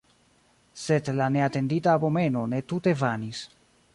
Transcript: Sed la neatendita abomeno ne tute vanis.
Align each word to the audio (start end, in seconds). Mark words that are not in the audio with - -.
Sed 0.83 1.11
la 1.19 1.27
neatendita 1.35 1.93
abomeno 1.95 2.45
ne 2.55 2.65
tute 2.73 2.97
vanis. 3.05 3.45